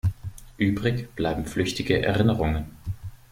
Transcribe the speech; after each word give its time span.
Übrig 0.57 1.15
bleiben 1.15 1.45
flüchtige 1.45 2.03
Erinnerungen. 2.03 2.75